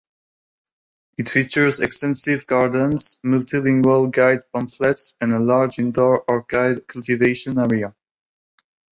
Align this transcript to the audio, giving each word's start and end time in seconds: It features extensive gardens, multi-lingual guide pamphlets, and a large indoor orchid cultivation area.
It 1.19 1.29
features 1.29 1.79
extensive 1.79 2.47
gardens, 2.47 3.19
multi-lingual 3.23 4.07
guide 4.07 4.39
pamphlets, 4.51 5.15
and 5.21 5.31
a 5.31 5.37
large 5.37 5.77
indoor 5.77 6.23
orchid 6.27 6.87
cultivation 6.87 7.59
area. 7.59 7.93